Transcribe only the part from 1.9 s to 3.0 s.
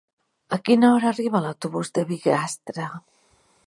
de Bigastre?